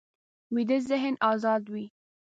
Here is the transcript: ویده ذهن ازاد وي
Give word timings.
ویده 0.55 0.77
ذهن 0.89 1.13
ازاد 1.31 1.63
وي 1.73 1.85